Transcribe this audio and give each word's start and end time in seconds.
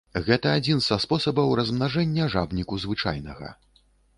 Гэта 0.27 0.53
адзін 0.59 0.79
са 0.85 0.97
спосабаў 1.03 1.53
размнажэння 1.61 2.31
жабніку 2.37 2.83
звычайнага. 2.87 3.55